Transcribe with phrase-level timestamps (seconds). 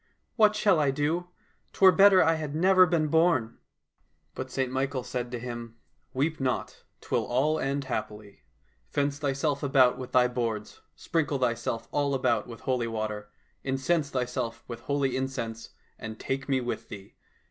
[0.35, 1.27] what shall I do?
[1.73, 3.59] 'Twere better I had never been born!"—
[4.33, 5.75] But St Michael said to him,"
[6.15, 8.41] Weep 88 / THE VAMPIRE AND ST MICHAEL not, 'twill all end happily.
[8.89, 13.29] Fence thyself about with thy boards, sprinkle thyself all about with holy water,
[13.63, 15.69] incense thyself with holy incense,
[15.99, 17.13] and take me with thee.